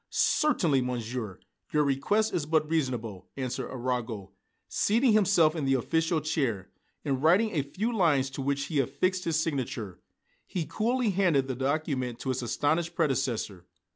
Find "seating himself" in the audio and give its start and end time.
4.67-5.55